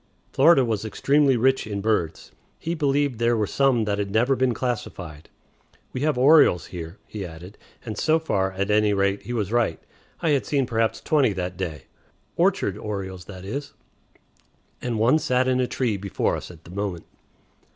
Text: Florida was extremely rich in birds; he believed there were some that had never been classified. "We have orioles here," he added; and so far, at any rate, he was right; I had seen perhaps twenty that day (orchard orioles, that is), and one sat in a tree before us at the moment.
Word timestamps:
Florida 0.33 0.65
was 0.65 0.83
extremely 0.83 1.37
rich 1.37 1.67
in 1.67 1.79
birds; 1.79 2.31
he 2.57 2.73
believed 2.73 3.19
there 3.19 3.37
were 3.37 3.45
some 3.45 3.83
that 3.85 3.99
had 3.99 4.09
never 4.09 4.35
been 4.35 4.51
classified. 4.51 5.29
"We 5.93 6.01
have 6.01 6.17
orioles 6.17 6.65
here," 6.73 6.97
he 7.05 7.23
added; 7.23 7.55
and 7.85 7.95
so 7.95 8.17
far, 8.17 8.51
at 8.53 8.71
any 8.71 8.95
rate, 8.95 9.21
he 9.21 9.33
was 9.33 9.51
right; 9.51 9.79
I 10.19 10.31
had 10.31 10.47
seen 10.47 10.65
perhaps 10.65 11.01
twenty 11.01 11.33
that 11.33 11.55
day 11.55 11.83
(orchard 12.35 12.79
orioles, 12.79 13.25
that 13.25 13.45
is), 13.45 13.73
and 14.81 14.97
one 14.97 15.19
sat 15.19 15.47
in 15.47 15.59
a 15.59 15.67
tree 15.67 15.97
before 15.97 16.35
us 16.35 16.49
at 16.49 16.63
the 16.63 16.71
moment. 16.71 17.05